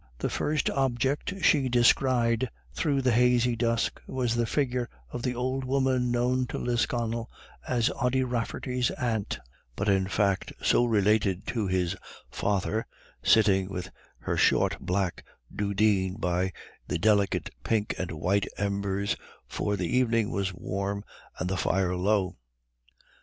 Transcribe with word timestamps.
The 0.17 0.31
first 0.31 0.67
object 0.71 1.31
she 1.43 1.69
descried 1.69 2.49
through 2.73 3.03
the 3.03 3.11
hazy 3.11 3.55
dusk 3.55 4.01
was 4.07 4.33
the 4.33 4.47
figure 4.47 4.89
of 5.11 5.21
the 5.21 5.35
old 5.35 5.63
woman 5.63 6.09
known 6.09 6.47
to 6.47 6.57
Lisconnel 6.57 7.29
as 7.67 7.91
Ody 7.91 8.23
Rafferty's 8.23 8.89
aunt, 8.89 9.37
but 9.75 9.87
in 9.87 10.07
fact 10.07 10.53
so 10.59 10.85
related 10.85 11.45
to 11.49 11.67
his 11.67 11.95
father, 12.31 12.87
sitting 13.21 13.69
with 13.69 13.91
her 14.21 14.37
short 14.37 14.77
black 14.79 15.23
dudeen 15.55 16.15
by 16.19 16.51
the 16.87 16.97
delicate 16.97 17.51
pink 17.63 17.93
and 17.99 18.09
white 18.09 18.47
embers, 18.57 19.15
for 19.47 19.75
the 19.77 19.85
evening 19.95 20.31
was 20.31 20.51
warm 20.51 21.03
and 21.37 21.47
the 21.47 21.57
fire 21.57 21.95
low. 21.95 22.37